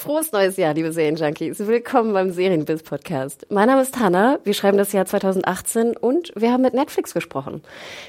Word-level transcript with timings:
Frohes 0.00 0.32
neues 0.32 0.56
Jahr, 0.56 0.72
liebe 0.72 0.92
Serienjunkies. 0.92 1.58
Willkommen 1.66 2.14
beim 2.14 2.30
Serienbiz 2.30 2.82
Podcast. 2.82 3.46
Mein 3.50 3.68
Name 3.68 3.82
ist 3.82 3.98
Hanna. 3.98 4.38
Wir 4.44 4.54
schreiben 4.54 4.78
das 4.78 4.94
Jahr 4.94 5.04
2018 5.04 5.94
und 5.94 6.32
wir 6.34 6.52
haben 6.52 6.62
mit 6.62 6.72
Netflix 6.72 7.12
gesprochen. 7.12 7.60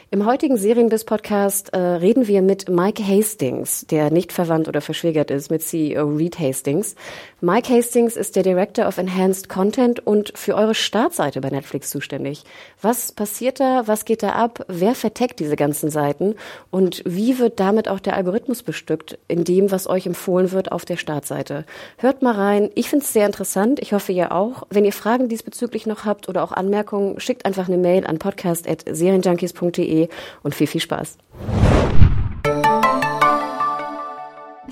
Im 0.09 0.25
heutigen 0.25 0.55
Serienbiz 0.55 1.03
Podcast 1.03 1.73
äh, 1.73 1.77
reden 1.77 2.29
wir 2.29 2.41
mit 2.43 2.69
Mike 2.69 3.05
Hastings, 3.05 3.85
der 3.87 4.09
nicht 4.09 4.31
verwandt 4.31 4.69
oder 4.69 4.79
verschwägert 4.79 5.31
ist 5.31 5.51
mit 5.51 5.63
CEO 5.63 6.07
Reed 6.15 6.39
Hastings. 6.39 6.95
Mike 7.43 7.73
Hastings 7.73 8.17
ist 8.17 8.35
der 8.35 8.43
Director 8.43 8.87
of 8.87 8.99
Enhanced 8.99 9.49
Content 9.49 10.05
und 10.05 10.31
für 10.35 10.53
eure 10.53 10.75
Startseite 10.75 11.41
bei 11.41 11.49
Netflix 11.49 11.89
zuständig. 11.89 12.43
Was 12.83 13.11
passiert 13.11 13.59
da? 13.59 13.87
Was 13.87 14.05
geht 14.05 14.21
da 14.21 14.33
ab? 14.33 14.63
Wer 14.67 14.93
verteckt 14.93 15.39
diese 15.39 15.55
ganzen 15.55 15.89
Seiten? 15.89 16.35
Und 16.69 17.01
wie 17.03 17.39
wird 17.39 17.59
damit 17.59 17.87
auch 17.87 17.99
der 17.99 18.15
Algorithmus 18.15 18.61
bestückt 18.61 19.17
in 19.27 19.43
dem, 19.43 19.71
was 19.71 19.87
euch 19.87 20.05
empfohlen 20.05 20.51
wird 20.51 20.71
auf 20.71 20.85
der 20.85 20.97
Startseite? 20.97 21.65
Hört 21.97 22.21
mal 22.21 22.35
rein. 22.35 22.69
Ich 22.75 22.89
finde 22.89 23.05
es 23.05 23.11
sehr 23.11 23.25
interessant. 23.25 23.79
Ich 23.79 23.93
hoffe, 23.93 24.11
ihr 24.11 24.31
auch. 24.31 24.67
Wenn 24.69 24.85
ihr 24.85 24.93
Fragen 24.93 25.27
diesbezüglich 25.27 25.87
noch 25.87 26.05
habt 26.05 26.29
oder 26.29 26.43
auch 26.43 26.51
Anmerkungen, 26.51 27.19
schickt 27.19 27.47
einfach 27.47 27.67
eine 27.67 27.77
Mail 27.77 28.05
an 28.05 28.19
podcast.serienjunkies.de 28.19 30.09
und 30.43 30.53
viel, 30.53 30.67
viel 30.67 30.81
Spaß. 30.81 31.17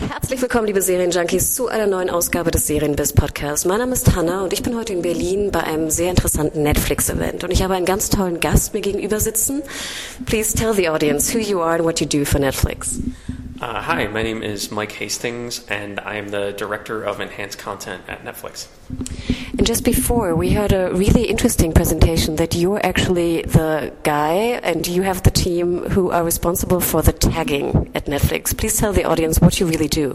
Herzlich 0.07 0.41
willkommen, 0.41 0.65
liebe 0.65 0.81
Serienjunkies, 0.81 1.55
zu 1.55 1.67
einer 1.67 1.85
neuen 1.85 2.09
Ausgabe 2.09 2.51
des 2.51 2.67
Serienbiz 2.67 3.11
Podcasts. 3.11 3.65
Mein 3.65 3.79
Name 3.79 3.91
ist 3.91 4.15
Hanna 4.15 4.43
und 4.43 4.53
ich 4.53 4.63
bin 4.63 4.77
heute 4.77 4.93
in 4.93 5.01
Berlin 5.01 5.51
bei 5.51 5.61
einem 5.61 5.89
sehr 5.89 6.09
interessanten 6.09 6.63
Netflix-Event. 6.63 7.43
Und 7.43 7.51
ich 7.51 7.63
habe 7.63 7.73
einen 7.73 7.85
ganz 7.85 8.09
tollen 8.09 8.39
Gast 8.39 8.73
mir 8.73 8.79
gegenüber 8.79 9.19
sitzen. 9.19 9.61
Please 10.25 10.55
tell 10.55 10.73
the 10.73 10.87
audience 10.89 11.33
who 11.33 11.39
you 11.39 11.59
are 11.59 11.75
and 11.75 11.83
what 11.83 11.99
you 11.99 12.07
do 12.07 12.23
for 12.23 12.39
Netflix. 12.39 12.99
Uh, 13.61 13.81
hi, 13.81 14.07
my 14.07 14.23
name 14.23 14.41
is 14.41 14.71
Mike 14.71 14.93
Hastings, 14.93 15.65
and 15.67 15.99
I 15.99 16.15
am 16.15 16.29
the 16.29 16.53
director 16.53 17.03
of 17.03 17.19
enhanced 17.19 17.57
content 17.57 18.03
at 18.07 18.23
Netflix. 18.23 18.67
And 19.57 19.67
just 19.67 19.83
before, 19.83 20.33
we 20.33 20.53
heard 20.53 20.71
a 20.71 20.93
really 20.93 21.23
interesting 21.23 21.73
presentation 21.73 22.37
that 22.37 22.55
you're 22.55 22.79
actually 22.85 23.41
the 23.41 23.93
guy 24.03 24.61
and 24.63 24.87
you 24.87 25.01
have 25.01 25.23
the 25.23 25.31
team 25.31 25.89
who 25.89 26.09
are 26.09 26.23
responsible 26.23 26.79
for 26.79 27.01
the 27.01 27.11
tagging 27.11 27.91
at 27.93 28.05
Netflix. 28.05 28.57
Please 28.57 28.77
tell 28.77 28.93
the 28.93 29.03
audience 29.03 29.41
what 29.41 29.59
you 29.59 29.65
really 29.65 29.89
do. 29.89 30.13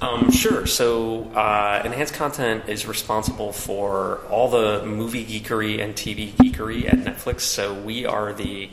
Um, 0.00 0.30
sure. 0.30 0.64
So, 0.64 1.24
uh, 1.34 1.82
enhanced 1.84 2.14
content 2.14 2.68
is 2.68 2.86
responsible 2.86 3.52
for 3.52 4.20
all 4.30 4.48
the 4.48 4.86
movie 4.86 5.26
geekery 5.26 5.82
and 5.82 5.96
TV 5.96 6.30
geekery 6.30 6.86
at 6.86 7.00
Netflix. 7.00 7.40
So, 7.40 7.74
we 7.74 8.06
are 8.06 8.32
the 8.32 8.70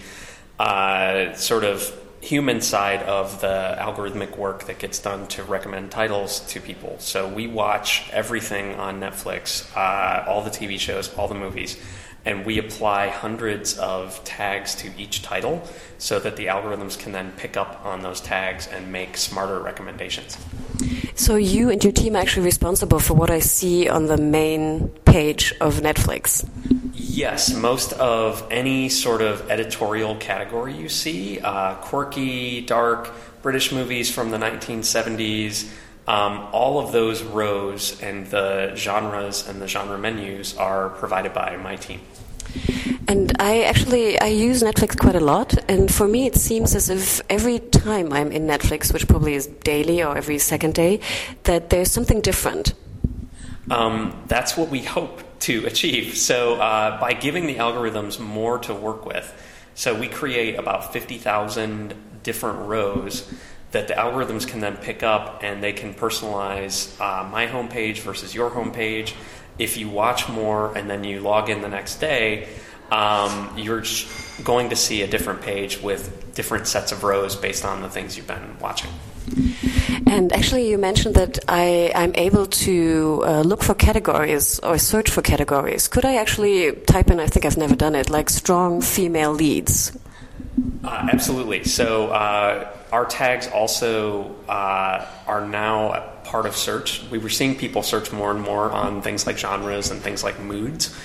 uh, 0.59 1.33
sort 1.33 1.64
of 1.64 2.05
human 2.25 2.59
side 2.59 3.03
of 3.03 3.39
the 3.41 3.75
algorithmic 3.79 4.35
work 4.35 4.65
that 4.65 4.79
gets 4.79 4.97
done 4.97 5.27
to 5.27 5.43
recommend 5.43 5.91
titles 5.91 6.39
to 6.47 6.59
people. 6.59 6.95
So 6.97 7.27
we 7.27 7.45
watch 7.45 8.09
everything 8.11 8.75
on 8.75 8.99
Netflix, 8.99 9.65
uh, 9.77 10.27
all 10.27 10.41
the 10.41 10.49
TV 10.49 10.79
shows, 10.79 11.13
all 11.15 11.27
the 11.27 11.35
movies, 11.35 11.77
and 12.25 12.45
we 12.45 12.57
apply 12.57 13.09
hundreds 13.09 13.77
of 13.77 14.21
tags 14.23 14.75
to 14.75 14.91
each 14.97 15.21
title 15.21 15.63
so 15.97 16.19
that 16.19 16.36
the 16.36 16.47
algorithms 16.47 16.97
can 16.97 17.11
then 17.11 17.31
pick 17.37 17.55
up 17.55 17.86
on 17.86 18.02
those 18.02 18.19
tags 18.19 18.67
and 18.67 18.91
make 18.91 19.15
smarter 19.15 19.59
recommendations. 19.59 20.37
So 21.14 21.35
you 21.35 21.69
and 21.69 21.81
your 21.83 21.93
team 21.93 22.15
are 22.15 22.19
actually 22.19 22.45
responsible 22.45 22.99
for 22.99 23.14
what 23.14 23.30
I 23.30 23.39
see 23.39 23.87
on 23.87 24.08
the 24.08 24.17
main 24.17 24.89
page 25.05 25.53
of 25.61 25.75
Netflix. 25.75 26.47
Yes, 26.93 27.53
most 27.53 27.93
of 27.93 28.45
any 28.52 28.89
sort 28.89 29.21
of 29.21 29.49
editorial 29.49 30.15
category 30.15 30.73
you 30.73 30.89
see, 30.89 31.39
uh, 31.39 31.75
quirky, 31.75 32.61
dark, 32.61 33.14
British 33.41 33.71
movies 33.71 34.11
from 34.11 34.31
the 34.31 34.37
1970s, 34.37 35.71
um, 36.08 36.48
all 36.52 36.80
of 36.80 36.92
those 36.92 37.23
rows 37.23 38.02
and 38.02 38.27
the 38.27 38.76
genres 38.76 39.48
and 39.48 39.61
the 39.61 39.67
genre 39.67 39.98
menus 39.98 40.55
are 40.58 40.89
provided 40.89 41.33
by 41.33 41.58
my 41.58 41.76
team. 41.76 42.02
And 43.08 43.33
I 43.39 43.64
actually 43.64 44.20
I 44.20 44.27
use 44.27 44.64
Netflix 44.64 44.98
quite 44.98 45.15
a 45.15 45.20
lot, 45.20 45.55
and 45.70 45.94
for 45.94 46.08
me 46.08 46.26
it 46.26 46.36
seems 46.36 46.73
as 46.73 46.89
if 46.89 47.21
every 47.30 47.60
time 47.60 48.11
I'm 48.14 48.32
in 48.32 48.48
Netflix, 48.48 48.94
which 48.94 49.08
probably 49.08 49.36
is 49.36 49.48
daily 49.48 50.02
or 50.02 50.17
every 50.17 50.39
second 50.39 50.73
day, 50.73 50.99
that 51.44 51.70
there's 51.70 51.92
something 51.92 52.21
different. 52.21 52.73
Um, 53.70 54.23
that's 54.27 54.55
what 54.58 54.70
we 54.70 54.82
hope 54.82 55.21
to 55.42 55.65
achieve. 55.65 56.17
So, 56.17 56.55
uh, 56.55 56.99
by 56.99 57.14
giving 57.14 57.48
the 57.48 57.55
algorithms 57.55 58.20
more 58.20 58.60
to 58.60 58.73
work 58.73 59.05
with, 59.05 59.32
so 59.73 59.94
we 59.99 60.08
create 60.08 60.58
about 60.58 60.94
50,000 60.94 61.94
different 62.23 62.60
rows 62.67 63.32
that 63.75 63.89
the 63.89 63.93
algorithms 63.93 64.47
can 64.47 64.61
then 64.61 64.77
pick 64.77 65.03
up 65.03 65.43
and 65.43 65.61
they 65.61 65.73
can 65.73 65.93
personalize 65.93 66.97
uh, 67.02 67.27
my 67.27 67.45
homepage 67.45 67.97
versus 67.99 68.33
your 68.33 68.49
homepage. 68.49 69.13
If 69.59 69.75
you 69.75 69.89
watch 69.89 70.30
more 70.30 70.73
and 70.77 70.89
then 70.89 71.03
you 71.03 71.19
log 71.19 71.49
in 71.49 71.59
the 71.61 71.67
next 71.67 71.97
day, 71.97 72.47
um, 72.89 73.53
you're 73.58 73.83
going 74.45 74.69
to 74.69 74.77
see 74.77 75.02
a 75.02 75.08
different 75.08 75.41
page 75.41 75.81
with 75.81 76.33
different 76.35 76.67
sets 76.67 76.93
of 76.93 77.03
rows 77.03 77.35
based 77.35 77.65
on 77.65 77.81
the 77.81 77.89
things 77.89 78.15
you've 78.15 78.27
been 78.27 78.58
watching. 78.61 78.91
And 80.08 80.31
actually, 80.31 80.69
you 80.69 80.77
mentioned 80.77 81.15
that 81.15 81.39
I, 81.49 81.91
I'm 81.95 82.15
able 82.15 82.45
to 82.45 83.23
uh, 83.25 83.41
look 83.41 83.61
for 83.61 83.73
categories 83.73 84.58
or 84.59 84.77
search 84.77 85.09
for 85.09 85.21
categories. 85.21 85.89
Could 85.89 86.05
I 86.05 86.15
actually 86.15 86.71
type 86.87 87.09
in, 87.09 87.19
I 87.19 87.27
think 87.27 87.43
I've 87.45 87.58
never 87.58 87.75
done 87.75 87.95
it, 87.95 88.09
like 88.09 88.30
strong 88.30 88.80
female 88.80 89.33
leads? 89.33 89.97
Uh, 90.81 91.09
absolutely. 91.11 91.65
So, 91.65 92.08
uh, 92.08 92.71
our 92.91 93.05
tags 93.05 93.47
also 93.47 94.35
uh, 94.47 95.05
are 95.27 95.47
now 95.47 95.93
a 95.93 96.11
part 96.23 96.45
of 96.45 96.55
search. 96.55 97.03
We 97.09 97.17
were 97.17 97.29
seeing 97.29 97.55
people 97.55 97.83
search 97.83 98.11
more 98.11 98.31
and 98.31 98.41
more 98.41 98.71
on 98.71 99.01
things 99.01 99.25
like 99.25 99.37
genres 99.37 99.91
and 99.91 100.01
things 100.01 100.23
like 100.23 100.39
moods. 100.39 100.95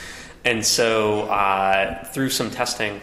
And 0.44 0.64
so, 0.64 1.22
uh, 1.22 2.04
through 2.04 2.30
some 2.30 2.50
testing, 2.50 3.00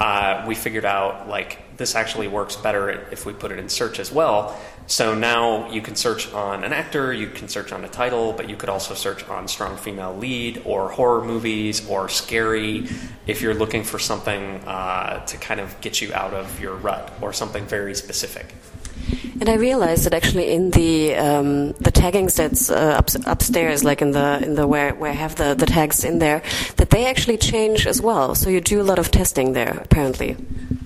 uh, 0.00 0.44
we 0.48 0.54
figured 0.54 0.84
out 0.84 1.28
like 1.28 1.71
this 1.76 1.94
actually 1.94 2.28
works 2.28 2.56
better 2.56 2.90
if 3.10 3.26
we 3.26 3.32
put 3.32 3.52
it 3.52 3.58
in 3.58 3.68
search 3.68 3.98
as 3.98 4.12
well. 4.12 4.58
So 4.86 5.14
now 5.14 5.70
you 5.70 5.80
can 5.80 5.96
search 5.96 6.32
on 6.32 6.64
an 6.64 6.72
actor, 6.72 7.12
you 7.12 7.28
can 7.28 7.48
search 7.48 7.72
on 7.72 7.84
a 7.84 7.88
title, 7.88 8.32
but 8.32 8.48
you 8.50 8.56
could 8.56 8.68
also 8.68 8.94
search 8.94 9.26
on 9.28 9.48
strong 9.48 9.76
female 9.76 10.14
lead 10.16 10.62
or 10.64 10.90
horror 10.90 11.24
movies 11.24 11.88
or 11.88 12.08
scary 12.08 12.88
if 13.26 13.42
you're 13.42 13.54
looking 13.54 13.84
for 13.84 13.98
something 13.98 14.56
uh, 14.66 15.24
to 15.26 15.36
kind 15.38 15.60
of 15.60 15.80
get 15.80 16.00
you 16.00 16.12
out 16.12 16.34
of 16.34 16.60
your 16.60 16.74
rut 16.74 17.12
or 17.20 17.32
something 17.32 17.64
very 17.66 17.94
specific. 17.94 18.54
And 19.40 19.48
I 19.48 19.54
realized 19.54 20.04
that 20.04 20.14
actually 20.14 20.52
in 20.52 20.70
the 20.70 21.16
um, 21.16 21.72
the 21.72 21.90
tagging 21.90 22.28
sets 22.28 22.70
uh, 22.70 22.96
up, 22.98 23.10
upstairs, 23.26 23.82
like 23.82 24.00
in 24.00 24.12
the 24.12 24.40
in 24.42 24.54
the 24.54 24.66
where 24.66 24.94
where 24.94 25.10
I 25.10 25.14
have 25.14 25.34
the, 25.34 25.54
the 25.54 25.66
tags 25.66 26.04
in 26.04 26.18
there, 26.20 26.42
that 26.76 26.90
they 26.90 27.06
actually 27.06 27.38
change 27.38 27.86
as 27.86 28.00
well. 28.00 28.34
So 28.34 28.50
you 28.50 28.60
do 28.60 28.80
a 28.80 28.84
lot 28.84 28.98
of 28.98 29.10
testing 29.10 29.52
there, 29.54 29.80
apparently. 29.82 30.36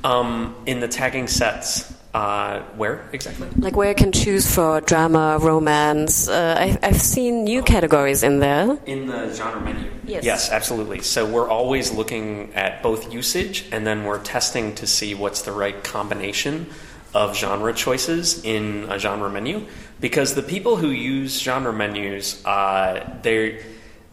Um, 0.07 0.55
in 0.67 0.79
the 0.79 0.87
tagging 0.87 1.27
sets, 1.27 1.93
uh, 2.15 2.63
where 2.77 3.05
exactly? 3.13 3.49
Like 3.59 3.77
where 3.77 3.91
I 3.91 3.95
can 3.95 4.13
choose 4.13 4.47
for 4.55 4.81
drama, 4.81 5.39
romance. 5.41 6.29
Uh, 6.29 6.55
I, 6.57 6.79
I've 6.81 7.03
seen 7.03 7.43
new 7.43 7.61
categories 7.61 8.23
in 8.23 8.39
there. 8.39 8.79
In 8.87 9.07
the 9.07 9.35
genre 9.35 9.61
menu? 9.61 9.91
Yes. 10.07 10.25
Yes, 10.25 10.51
absolutely. 10.51 11.03
So 11.03 11.27
we're 11.27 11.51
always 11.51 11.93
looking 11.93 12.55
at 12.55 12.83
both 12.83 13.13
usage 13.13 13.67
and 13.73 13.87
then 13.87 14.05
we're 14.05 14.23
testing 14.23 14.77
to 14.77 14.87
see 14.87 15.15
what's 15.15 15.43
the 15.43 15.53
right 15.53 15.83
combination 15.83 16.67
of 17.13 17.37
genre 17.37 17.75
choices 17.75 18.45
in 18.45 18.87
a 18.91 18.99
genre 18.99 19.29
menu 19.29 19.67
because 20.01 20.35
the 20.35 20.43
people 20.43 20.77
who 20.77 20.91
use 20.91 21.39
genre 21.41 21.73
menus, 21.73 22.45
uh, 22.47 23.19
they 23.23 23.61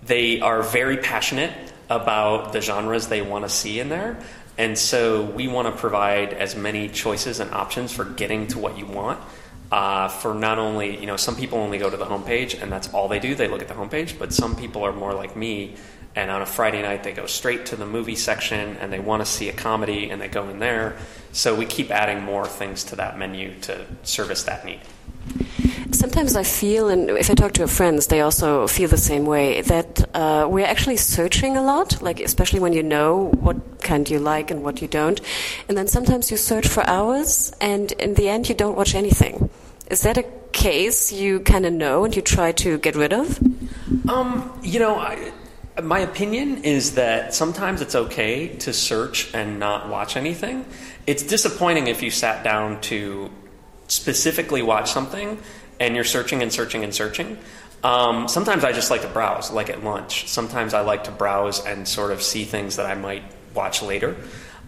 they 0.03 0.41
are 0.41 0.63
very 0.63 0.97
passionate 0.97 1.53
about 1.89 2.51
the 2.51 2.61
genres 2.61 3.07
they 3.07 3.21
want 3.21 3.45
to 3.45 3.49
see 3.49 3.79
in 3.79 3.89
there. 3.89 4.17
And 4.57 4.77
so 4.77 5.23
we 5.23 5.47
want 5.47 5.67
to 5.67 5.79
provide 5.79 6.33
as 6.33 6.55
many 6.55 6.89
choices 6.89 7.39
and 7.39 7.51
options 7.51 7.91
for 7.91 8.05
getting 8.05 8.47
to 8.47 8.59
what 8.59 8.77
you 8.77 8.85
want. 8.85 9.19
Uh, 9.71 10.07
for 10.07 10.35
not 10.35 10.59
only, 10.59 10.99
you 10.99 11.07
know, 11.07 11.17
some 11.17 11.35
people 11.35 11.57
only 11.57 11.79
go 11.79 11.89
to 11.89 11.97
the 11.97 12.05
homepage 12.05 12.61
and 12.61 12.71
that's 12.71 12.93
all 12.93 13.07
they 13.07 13.19
do, 13.19 13.33
they 13.33 13.47
look 13.47 13.61
at 13.61 13.67
the 13.67 13.73
homepage, 13.73 14.19
but 14.19 14.31
some 14.31 14.55
people 14.55 14.83
are 14.83 14.93
more 14.93 15.15
like 15.15 15.35
me 15.35 15.75
and 16.15 16.29
on 16.29 16.41
a 16.43 16.45
Friday 16.45 16.81
night 16.81 17.03
they 17.03 17.11
go 17.11 17.25
straight 17.25 17.65
to 17.67 17.75
the 17.75 17.85
movie 17.85 18.15
section 18.15 18.77
and 18.77 18.93
they 18.93 18.99
want 18.99 19.21
to 19.21 19.25
see 19.25 19.49
a 19.49 19.53
comedy 19.53 20.11
and 20.11 20.21
they 20.21 20.27
go 20.27 20.47
in 20.49 20.59
there. 20.59 20.95
So 21.31 21.55
we 21.55 21.65
keep 21.65 21.89
adding 21.89 22.23
more 22.23 22.45
things 22.45 22.83
to 22.85 22.97
that 22.97 23.17
menu 23.17 23.59
to 23.61 23.85
service 24.03 24.43
that 24.43 24.63
need. 24.63 24.81
Sometimes 25.93 26.35
I 26.35 26.43
feel, 26.43 26.89
and 26.89 27.11
if 27.11 27.29
I 27.29 27.35
talk 27.35 27.53
to 27.53 27.67
friends, 27.67 28.07
they 28.07 28.21
also 28.21 28.67
feel 28.67 28.89
the 28.89 28.97
same 28.97 29.25
way, 29.25 29.61
that 29.61 30.09
uh, 30.15 30.47
we're 30.49 30.65
actually 30.65 30.97
searching 30.97 31.55
a 31.55 31.61
lot, 31.61 32.01
like 32.01 32.19
especially 32.19 32.59
when 32.59 32.73
you 32.73 32.81
know 32.81 33.29
what 33.39 33.81
kind 33.81 34.09
you 34.09 34.17
like 34.17 34.49
and 34.49 34.63
what 34.63 34.81
you 34.81 34.87
don't. 34.87 35.21
And 35.69 35.77
then 35.77 35.87
sometimes 35.87 36.31
you 36.31 36.37
search 36.37 36.67
for 36.67 36.83
hours, 36.89 37.53
and 37.61 37.91
in 37.93 38.15
the 38.15 38.27
end, 38.27 38.49
you 38.49 38.55
don't 38.55 38.75
watch 38.75 38.95
anything. 38.95 39.49
Is 39.91 40.01
that 40.01 40.17
a 40.17 40.25
case 40.51 41.11
you 41.11 41.41
kind 41.41 41.65
of 41.65 41.73
know 41.73 42.03
and 42.03 42.15
you 42.15 42.21
try 42.21 42.51
to 42.53 42.79
get 42.79 42.95
rid 42.95 43.13
of? 43.13 43.39
Um, 44.09 44.51
you 44.63 44.79
know, 44.79 44.95
I, 44.95 45.31
my 45.81 45.99
opinion 45.99 46.63
is 46.63 46.95
that 46.95 47.35
sometimes 47.35 47.81
it's 47.81 47.95
okay 47.95 48.47
to 48.47 48.73
search 48.73 49.33
and 49.33 49.59
not 49.59 49.89
watch 49.89 50.17
anything. 50.17 50.65
It's 51.05 51.23
disappointing 51.23 51.87
if 51.87 52.01
you 52.01 52.09
sat 52.09 52.43
down 52.43 52.81
to 52.81 53.29
specifically 53.87 54.61
watch 54.61 54.91
something 54.91 55.37
and 55.79 55.95
you're 55.95 56.03
searching 56.03 56.41
and 56.41 56.51
searching 56.51 56.83
and 56.83 56.93
searching. 56.93 57.37
Um, 57.83 58.27
sometimes 58.27 58.63
I 58.63 58.71
just 58.71 58.89
like 58.89 59.01
to 59.01 59.07
browse, 59.07 59.51
like 59.51 59.69
at 59.69 59.83
lunch. 59.83 60.29
Sometimes 60.29 60.73
I 60.73 60.81
like 60.81 61.05
to 61.05 61.11
browse 61.11 61.65
and 61.65 61.87
sort 61.87 62.11
of 62.11 62.21
see 62.21 62.45
things 62.45 62.77
that 62.77 62.85
I 62.85 62.95
might 62.95 63.23
watch 63.53 63.81
later. 63.81 64.15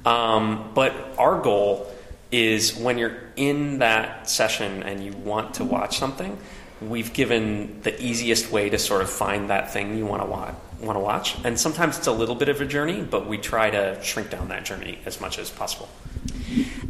Um, 0.05 0.71
but 0.75 0.93
our 1.17 1.41
goal 1.41 1.91
is 2.31 2.75
when 2.75 2.97
you're 2.97 3.17
in 3.35 3.79
that 3.79 4.29
session 4.29 4.83
and 4.83 5.03
you 5.03 5.13
want 5.13 5.55
to 5.55 5.63
watch 5.63 5.97
something, 5.97 6.37
we've 6.81 7.13
given 7.13 7.81
the 7.83 8.03
easiest 8.03 8.51
way 8.51 8.69
to 8.69 8.77
sort 8.77 9.01
of 9.01 9.09
find 9.09 9.49
that 9.49 9.71
thing 9.71 9.97
you 9.97 10.05
want 10.05 10.21
to 10.21 10.27
watch 10.27 10.55
want 10.81 10.97
to 10.97 10.99
watch. 10.99 11.35
And 11.43 11.59
sometimes 11.59 11.97
it's 11.97 12.07
a 12.07 12.11
little 12.11 12.35
bit 12.35 12.49
of 12.49 12.61
a 12.61 12.65
journey, 12.65 13.01
but 13.01 13.27
we 13.27 13.37
try 13.37 13.69
to 13.69 14.01
shrink 14.01 14.29
down 14.29 14.49
that 14.49 14.65
journey 14.65 14.99
as 15.05 15.19
much 15.21 15.39
as 15.39 15.49
possible. 15.49 15.89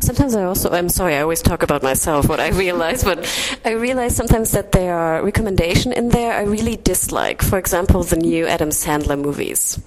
Sometimes 0.06 0.36
I 0.36 0.44
also, 0.44 0.70
I'm 0.70 0.90
sorry, 0.90 1.16
I 1.16 1.22
always 1.22 1.42
talk 1.42 1.64
about 1.64 1.82
myself, 1.82 2.30
what 2.30 2.40
I 2.40 2.50
realize, 2.50 3.04
but 3.04 3.26
I 3.66 3.72
realize 3.72 4.16
sometimes 4.16 4.52
that 4.52 4.72
there 4.72 4.94
are 4.94 5.24
recommendations 5.24 5.96
in 5.96 6.10
there 6.10 6.32
I 6.32 6.44
really 6.44 6.78
dislike. 6.78 7.42
For 7.42 7.58
example, 7.58 8.04
the 8.04 8.18
new 8.18 8.46
Adam 8.46 8.70
Sandler 8.70 9.20
movies. 9.20 9.80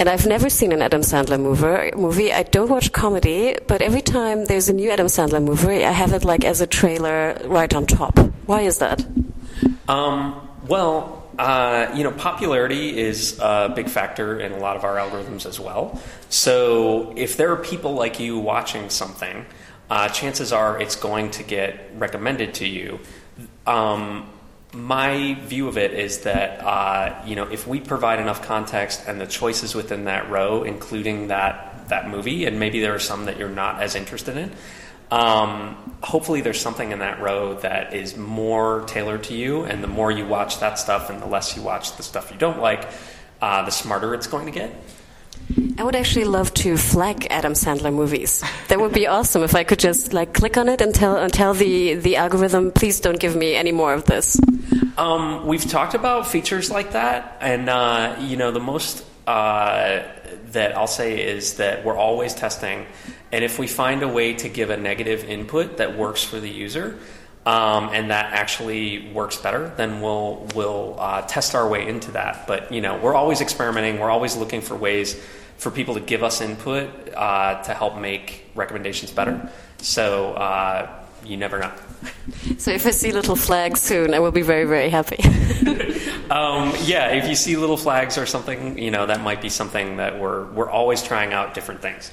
And 0.00 0.08
I've 0.08 0.26
never 0.26 0.50
seen 0.50 0.72
an 0.72 0.82
Adam 0.82 1.02
Sandler 1.02 1.38
movie. 1.38 1.96
movie. 1.96 2.32
I 2.32 2.42
don't 2.42 2.68
watch 2.68 2.90
comedy, 2.90 3.58
but 3.68 3.80
every 3.80 4.02
time 4.02 4.46
there's 4.46 4.68
a 4.68 4.72
new 4.72 4.90
Adam 4.90 5.06
Sandler 5.06 5.40
movie, 5.40 5.84
I 5.84 5.92
have 5.92 6.14
it 6.14 6.24
like 6.24 6.44
as 6.44 6.60
a 6.60 6.66
trailer 6.66 7.40
right 7.44 7.72
on 7.72 7.86
top. 7.86 8.18
Why 8.46 8.62
is 8.62 8.78
that? 8.78 9.06
Um, 9.86 10.48
well, 10.66 11.30
uh, 11.38 11.92
you 11.94 12.02
know, 12.02 12.10
popularity 12.10 12.98
is 12.98 13.38
a 13.38 13.72
big 13.74 13.88
factor 13.88 14.40
in 14.40 14.50
a 14.50 14.58
lot 14.58 14.76
of 14.76 14.82
our 14.82 14.96
algorithms 14.96 15.46
as 15.46 15.60
well. 15.60 16.02
So 16.28 17.14
if 17.16 17.36
there 17.36 17.52
are 17.52 17.56
people 17.56 17.94
like 17.94 18.18
you 18.18 18.38
watching 18.38 18.90
something, 18.90 19.46
uh, 19.90 20.08
chances 20.08 20.52
are 20.52 20.80
it's 20.80 20.96
going 20.96 21.30
to 21.32 21.42
get 21.42 21.90
recommended 21.96 22.54
to 22.54 22.66
you. 22.66 23.00
Um, 23.66 24.30
my 24.72 25.34
view 25.42 25.66
of 25.66 25.76
it 25.76 25.92
is 25.92 26.20
that 26.20 26.64
uh, 26.64 27.22
you 27.26 27.34
know 27.34 27.44
if 27.50 27.66
we 27.66 27.80
provide 27.80 28.20
enough 28.20 28.42
context 28.42 29.02
and 29.06 29.20
the 29.20 29.26
choices 29.26 29.74
within 29.74 30.04
that 30.04 30.30
row, 30.30 30.62
including 30.62 31.28
that 31.28 31.88
that 31.88 32.08
movie, 32.08 32.44
and 32.44 32.60
maybe 32.60 32.80
there 32.80 32.94
are 32.94 33.00
some 33.00 33.24
that 33.24 33.36
you're 33.36 33.48
not 33.48 33.82
as 33.82 33.96
interested 33.96 34.36
in, 34.36 34.52
um, 35.10 35.96
hopefully, 36.02 36.40
there's 36.40 36.60
something 36.60 36.92
in 36.92 37.00
that 37.00 37.20
row 37.20 37.54
that 37.60 37.94
is 37.94 38.16
more 38.16 38.82
tailored 38.86 39.24
to 39.24 39.34
you, 39.34 39.64
and 39.64 39.82
the 39.82 39.88
more 39.88 40.10
you 40.10 40.24
watch 40.24 40.60
that 40.60 40.78
stuff 40.78 41.10
and 41.10 41.20
the 41.20 41.26
less 41.26 41.56
you 41.56 41.62
watch 41.62 41.96
the 41.96 42.04
stuff 42.04 42.30
you 42.30 42.38
don't 42.38 42.60
like, 42.60 42.86
uh, 43.42 43.64
the 43.64 43.72
smarter 43.72 44.14
it's 44.14 44.28
going 44.28 44.46
to 44.46 44.52
get. 44.52 44.72
I 45.80 45.82
would 45.82 45.96
actually 45.96 46.26
love 46.26 46.52
to 46.54 46.76
flag 46.76 47.26
Adam 47.30 47.54
Sandler 47.54 47.90
movies. 47.90 48.44
That 48.68 48.78
would 48.80 48.92
be 48.92 49.06
awesome 49.06 49.42
if 49.42 49.54
I 49.54 49.64
could 49.64 49.78
just 49.78 50.12
like 50.12 50.34
click 50.34 50.58
on 50.58 50.68
it 50.68 50.82
and 50.82 50.94
tell 50.94 51.16
and 51.16 51.32
tell 51.32 51.54
the 51.54 51.94
the 51.94 52.16
algorithm, 52.16 52.70
please 52.70 53.00
don't 53.00 53.18
give 53.18 53.34
me 53.34 53.54
any 53.54 53.72
more 53.72 53.94
of 53.94 54.04
this. 54.04 54.38
Um, 54.98 55.46
we've 55.46 55.64
talked 55.64 55.94
about 55.94 56.26
features 56.26 56.70
like 56.70 56.92
that, 56.92 57.38
and 57.40 57.70
uh, 57.70 58.16
you 58.20 58.36
know 58.36 58.50
the 58.50 58.60
most 58.60 59.06
uh, 59.26 60.02
that 60.52 60.76
I'll 60.76 60.86
say 60.86 61.18
is 61.18 61.54
that 61.54 61.82
we're 61.82 61.96
always 61.96 62.34
testing 62.34 62.84
and 63.32 63.42
if 63.42 63.58
we 63.58 63.66
find 63.66 64.02
a 64.02 64.08
way 64.08 64.34
to 64.34 64.50
give 64.50 64.68
a 64.68 64.76
negative 64.76 65.24
input 65.24 65.78
that 65.78 65.96
works 65.96 66.22
for 66.22 66.40
the 66.40 66.50
user, 66.50 66.98
um, 67.46 67.88
and 67.92 68.10
that 68.10 68.32
actually 68.32 69.10
works 69.12 69.36
better, 69.38 69.72
then 69.76 70.00
we'll 70.00 70.46
we'll 70.54 70.96
uh, 70.98 71.22
test 71.22 71.54
our 71.54 71.68
way 71.68 71.88
into 71.88 72.12
that. 72.12 72.46
But 72.46 72.70
you 72.70 72.80
know, 72.80 72.98
we're 72.98 73.14
always 73.14 73.40
experimenting. 73.40 73.98
We're 73.98 74.10
always 74.10 74.36
looking 74.36 74.60
for 74.60 74.76
ways 74.76 75.20
for 75.56 75.70
people 75.70 75.94
to 75.94 76.00
give 76.00 76.22
us 76.22 76.40
input 76.40 77.14
uh, 77.14 77.62
to 77.62 77.74
help 77.74 77.98
make 77.98 78.50
recommendations 78.54 79.10
better. 79.10 79.50
So 79.78 80.34
uh, 80.34 80.90
you 81.24 81.36
never 81.36 81.58
know. 81.58 81.72
So 82.58 82.70
if 82.70 82.86
I 82.86 82.90
see 82.90 83.12
little 83.12 83.36
flags 83.36 83.80
soon, 83.80 84.14
I 84.14 84.18
will 84.20 84.32
be 84.32 84.42
very 84.42 84.64
very 84.64 84.90
happy. 84.90 85.16
um, 86.30 86.72
yeah, 86.84 87.08
if 87.08 87.28
you 87.28 87.34
see 87.34 87.56
little 87.56 87.76
flags 87.76 88.18
or 88.18 88.26
something, 88.26 88.78
you 88.78 88.90
know 88.90 89.06
that 89.06 89.22
might 89.22 89.40
be 89.40 89.48
something 89.48 89.96
that 89.96 90.18
we're 90.18 90.44
we're 90.52 90.70
always 90.70 91.02
trying 91.02 91.32
out 91.32 91.54
different 91.54 91.80
things. 91.80 92.10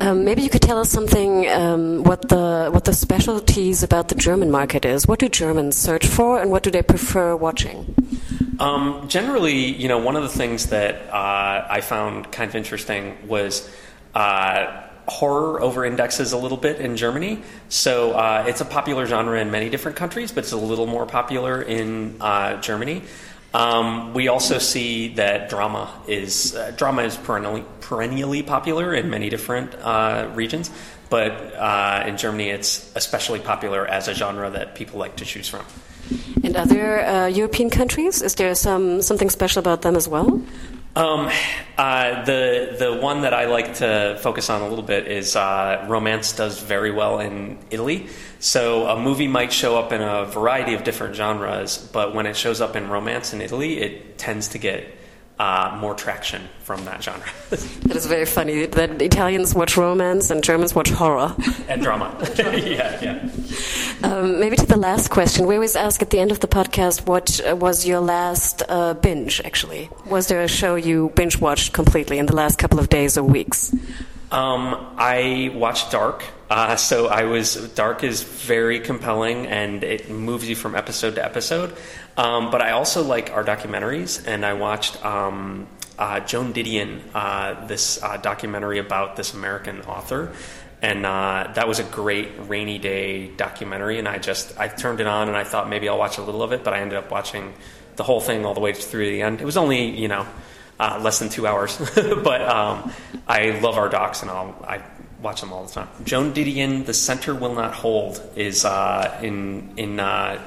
Um, 0.00 0.24
maybe 0.24 0.42
you 0.42 0.48
could 0.48 0.62
tell 0.62 0.78
us 0.78 0.90
something 0.90 1.48
um, 1.48 2.02
what 2.04 2.28
the 2.28 2.70
what 2.72 2.84
the 2.84 2.92
specialties 2.92 3.82
about 3.82 4.08
the 4.08 4.14
German 4.14 4.50
market 4.50 4.84
is. 4.84 5.06
What 5.06 5.18
do 5.18 5.28
Germans 5.28 5.76
search 5.76 6.06
for, 6.06 6.40
and 6.40 6.50
what 6.50 6.62
do 6.62 6.70
they 6.70 6.82
prefer 6.82 7.36
watching? 7.36 7.94
Um, 8.58 9.06
generally, 9.08 9.56
you 9.56 9.88
know, 9.88 9.98
one 9.98 10.16
of 10.16 10.22
the 10.22 10.28
things 10.28 10.66
that 10.66 11.08
uh, 11.12 11.66
I 11.68 11.80
found 11.80 12.30
kind 12.32 12.48
of 12.48 12.56
interesting 12.56 13.16
was. 13.26 13.68
Uh, 14.14 14.80
horror 15.06 15.60
over 15.60 15.84
indexes 15.84 16.32
a 16.32 16.38
little 16.38 16.56
bit 16.56 16.80
in 16.80 16.96
Germany. 16.96 17.42
So 17.68 18.12
uh, 18.12 18.44
it's 18.46 18.60
a 18.60 18.64
popular 18.64 19.04
genre 19.04 19.38
in 19.38 19.50
many 19.50 19.68
different 19.68 19.98
countries, 19.98 20.32
but 20.32 20.44
it's 20.44 20.52
a 20.52 20.56
little 20.56 20.86
more 20.86 21.04
popular 21.04 21.60
in 21.60 22.16
uh, 22.20 22.60
Germany. 22.60 23.02
Um, 23.54 24.14
we 24.14 24.26
also 24.26 24.58
see 24.58 25.14
that 25.14 25.48
drama 25.48 25.88
is 26.08 26.56
uh, 26.56 26.72
drama 26.76 27.02
is 27.04 27.16
perennially, 27.16 27.64
perennially 27.80 28.42
popular 28.42 28.92
in 28.92 29.10
many 29.10 29.30
different 29.30 29.72
uh, 29.76 30.28
regions, 30.34 30.70
but 31.08 31.30
uh, 31.54 32.02
in 32.04 32.16
Germany 32.16 32.50
it's 32.50 32.90
especially 32.96 33.38
popular 33.38 33.86
as 33.86 34.08
a 34.08 34.14
genre 34.14 34.50
that 34.50 34.74
people 34.74 34.98
like 34.98 35.14
to 35.16 35.24
choose 35.24 35.48
from. 35.48 35.64
In 36.42 36.56
other 36.56 37.00
uh, 37.06 37.26
European 37.28 37.70
countries, 37.70 38.22
is 38.22 38.34
there 38.34 38.54
some 38.56 39.00
something 39.02 39.30
special 39.30 39.60
about 39.60 39.82
them 39.82 39.94
as 39.94 40.08
well? 40.08 40.42
Um, 40.96 41.28
uh, 41.76 42.24
the 42.24 42.76
the 42.78 42.94
one 42.94 43.22
that 43.22 43.34
I 43.34 43.46
like 43.46 43.74
to 43.74 44.16
focus 44.22 44.48
on 44.48 44.62
a 44.62 44.68
little 44.68 44.84
bit 44.84 45.08
is 45.08 45.34
uh, 45.34 45.84
romance 45.88 46.32
does 46.32 46.60
very 46.60 46.92
well 46.92 47.18
in 47.18 47.58
Italy. 47.70 48.06
So 48.38 48.86
a 48.86 49.00
movie 49.00 49.26
might 49.26 49.52
show 49.52 49.76
up 49.76 49.92
in 49.92 50.02
a 50.02 50.24
variety 50.26 50.74
of 50.74 50.84
different 50.84 51.16
genres, 51.16 51.78
but 51.92 52.14
when 52.14 52.26
it 52.26 52.36
shows 52.36 52.60
up 52.60 52.76
in 52.76 52.88
romance 52.88 53.32
in 53.32 53.40
Italy, 53.40 53.78
it 53.78 54.18
tends 54.18 54.48
to 54.48 54.58
get 54.58 54.86
uh, 55.38 55.76
more 55.80 55.94
traction 55.94 56.42
from 56.62 56.84
that 56.84 57.02
genre. 57.02 57.26
that 57.50 57.96
is 57.96 58.06
very 58.06 58.26
funny 58.26 58.66
that 58.66 59.02
Italians 59.02 59.54
watch 59.54 59.76
romance 59.76 60.30
and 60.30 60.44
Germans 60.44 60.74
watch 60.74 60.90
horror. 60.90 61.34
and 61.68 61.82
drama. 61.82 62.16
yeah, 62.36 63.00
yeah. 63.02 63.28
Um, 64.04 64.38
maybe 64.38 64.54
to 64.56 64.66
the 64.66 64.76
last 64.76 65.08
question. 65.08 65.46
We 65.46 65.54
always 65.54 65.76
ask 65.76 66.02
at 66.02 66.10
the 66.10 66.18
end 66.18 66.30
of 66.30 66.40
the 66.40 66.46
podcast 66.46 67.06
what 67.06 67.40
uh, 67.40 67.56
was 67.56 67.86
your 67.86 68.00
last 68.00 68.62
uh, 68.68 68.92
binge, 68.92 69.40
actually? 69.42 69.88
Was 70.04 70.28
there 70.28 70.42
a 70.42 70.48
show 70.48 70.74
you 70.74 71.10
binge 71.14 71.40
watched 71.40 71.72
completely 71.72 72.18
in 72.18 72.26
the 72.26 72.36
last 72.36 72.58
couple 72.58 72.78
of 72.78 72.90
days 72.90 73.16
or 73.16 73.22
weeks? 73.22 73.74
Um, 74.30 74.94
I 74.98 75.52
watched 75.54 75.90
Dark. 75.90 76.22
Uh, 76.50 76.76
so 76.76 77.06
I 77.06 77.24
was 77.24 77.54
Dark 77.70 78.04
is 78.04 78.22
very 78.22 78.78
compelling 78.78 79.46
and 79.46 79.82
it 79.82 80.10
moves 80.10 80.46
you 80.46 80.54
from 80.54 80.74
episode 80.74 81.14
to 81.14 81.24
episode. 81.24 81.74
Um, 82.18 82.50
but 82.50 82.60
I 82.60 82.72
also 82.72 83.02
like 83.02 83.30
our 83.30 83.42
documentaries, 83.42 84.22
and 84.26 84.44
I 84.44 84.52
watched 84.52 85.02
um, 85.04 85.66
uh, 85.98 86.20
Joan 86.20 86.52
Didion, 86.52 87.00
uh, 87.14 87.66
this 87.66 88.02
uh, 88.02 88.18
documentary 88.18 88.78
about 88.78 89.16
this 89.16 89.32
American 89.32 89.80
author. 89.82 90.32
And 90.84 91.06
uh, 91.06 91.50
that 91.54 91.66
was 91.66 91.78
a 91.78 91.82
great 91.82 92.28
rainy 92.40 92.76
day 92.76 93.28
documentary, 93.28 93.98
and 93.98 94.06
I 94.06 94.18
just 94.18 94.60
I 94.60 94.68
turned 94.68 95.00
it 95.00 95.06
on 95.06 95.28
and 95.28 95.36
I 95.36 95.42
thought 95.42 95.70
maybe 95.70 95.88
I'll 95.88 95.96
watch 95.96 96.18
a 96.18 96.22
little 96.22 96.42
of 96.42 96.52
it, 96.52 96.62
but 96.62 96.74
I 96.74 96.80
ended 96.80 96.98
up 96.98 97.10
watching 97.10 97.54
the 97.96 98.02
whole 98.02 98.20
thing 98.20 98.44
all 98.44 98.52
the 98.52 98.60
way 98.60 98.74
through 98.74 99.06
to 99.06 99.10
the 99.10 99.22
end. 99.22 99.40
It 99.40 99.46
was 99.46 99.56
only 99.56 99.98
you 99.98 100.08
know 100.08 100.26
uh, 100.78 101.00
less 101.02 101.20
than 101.20 101.30
two 101.30 101.46
hours, 101.46 101.78
but 101.94 102.42
um, 102.42 102.92
I 103.26 103.58
love 103.60 103.78
our 103.78 103.88
docs 103.88 104.20
and 104.20 104.30
I'll, 104.30 104.62
I 104.68 104.82
watch 105.22 105.40
them 105.40 105.54
all 105.54 105.64
the 105.64 105.72
time. 105.72 105.88
Joan 106.04 106.34
Didion, 106.34 106.84
The 106.84 106.92
Center 106.92 107.34
Will 107.34 107.54
Not 107.54 107.72
Hold, 107.72 108.20
is 108.36 108.66
uh, 108.66 109.20
in 109.22 109.72
in 109.78 109.98
uh, 109.98 110.38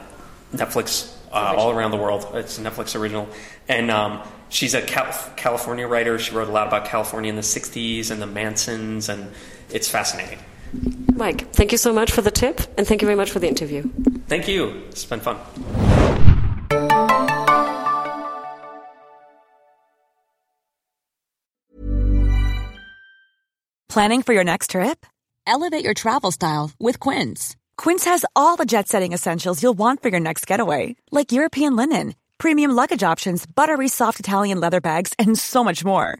Netflix 0.53 1.15
uh, 1.31 1.55
all 1.57 1.71
around 1.71 1.89
the 1.89 1.97
world. 1.97 2.27
It's 2.35 2.59
a 2.59 2.61
Netflix 2.61 2.95
original, 2.95 3.27
and 3.67 3.89
um, 3.89 4.21
she's 4.49 4.75
a 4.75 4.83
Cal- 4.83 5.17
California 5.35 5.87
writer. 5.87 6.19
She 6.19 6.35
wrote 6.35 6.47
a 6.47 6.51
lot 6.51 6.67
about 6.67 6.85
California 6.85 7.31
in 7.31 7.35
the 7.35 7.41
'60s 7.41 8.11
and 8.11 8.21
the 8.21 8.27
Mansons, 8.27 9.09
and 9.09 9.31
it's 9.71 9.89
fascinating. 9.89 10.39
Mike, 11.15 11.51
thank 11.53 11.71
you 11.71 11.77
so 11.77 11.93
much 11.93 12.11
for 12.11 12.21
the 12.21 12.31
tip, 12.31 12.61
and 12.77 12.87
thank 12.87 13.01
you 13.01 13.05
very 13.07 13.15
much 13.15 13.31
for 13.31 13.39
the 13.39 13.47
interview. 13.47 13.83
Thank 14.27 14.47
you. 14.47 14.83
It's 14.89 15.05
been 15.05 15.19
fun. 15.19 15.37
Planning 23.89 24.21
for 24.21 24.33
your 24.33 24.43
next 24.43 24.71
trip? 24.71 25.07
Elevate 25.47 25.83
your 25.83 25.95
travel 25.95 26.31
style 26.31 26.69
with 26.79 26.99
Quince. 26.99 27.55
Quince 27.77 28.05
has 28.05 28.25
all 28.35 28.55
the 28.55 28.65
jet 28.65 28.87
setting 28.87 29.13
essentials 29.13 29.63
you'll 29.63 29.73
want 29.73 30.03
for 30.03 30.09
your 30.09 30.19
next 30.19 30.45
getaway, 30.45 30.95
like 31.09 31.31
European 31.31 31.75
linen, 31.75 32.13
premium 32.37 32.71
luggage 32.71 33.01
options, 33.01 33.47
buttery 33.47 33.87
soft 33.87 34.19
Italian 34.19 34.59
leather 34.59 34.81
bags, 34.81 35.13
and 35.17 35.39
so 35.39 35.63
much 35.63 35.83
more. 35.83 36.19